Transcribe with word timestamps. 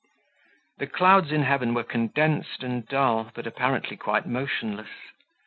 The 0.79 0.87
clouds 0.87 1.31
in 1.31 1.43
heaven 1.43 1.75
were 1.75 1.83
condensed 1.83 2.63
and 2.63 2.87
dull, 2.87 3.29
but 3.35 3.45
apparently 3.45 3.97
quite 3.97 4.25
motionless. 4.25 4.89